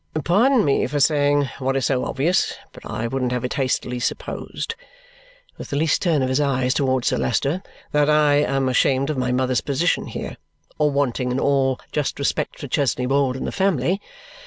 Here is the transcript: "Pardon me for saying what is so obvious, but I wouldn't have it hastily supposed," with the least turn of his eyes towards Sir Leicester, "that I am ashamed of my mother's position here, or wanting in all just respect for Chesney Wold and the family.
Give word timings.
"Pardon 0.25 0.65
me 0.65 0.87
for 0.87 0.99
saying 0.99 1.47
what 1.59 1.75
is 1.77 1.85
so 1.85 2.05
obvious, 2.05 2.55
but 2.73 2.83
I 2.87 3.05
wouldn't 3.05 3.31
have 3.31 3.45
it 3.45 3.53
hastily 3.53 3.99
supposed," 3.99 4.73
with 5.59 5.69
the 5.69 5.75
least 5.75 6.01
turn 6.01 6.23
of 6.23 6.29
his 6.29 6.41
eyes 6.41 6.73
towards 6.73 7.09
Sir 7.09 7.19
Leicester, 7.19 7.61
"that 7.91 8.09
I 8.09 8.37
am 8.37 8.67
ashamed 8.67 9.11
of 9.11 9.17
my 9.19 9.31
mother's 9.31 9.61
position 9.61 10.07
here, 10.07 10.37
or 10.79 10.89
wanting 10.89 11.31
in 11.31 11.39
all 11.39 11.79
just 11.91 12.17
respect 12.17 12.57
for 12.57 12.67
Chesney 12.67 13.05
Wold 13.05 13.35
and 13.35 13.45
the 13.45 13.51
family. 13.51 14.01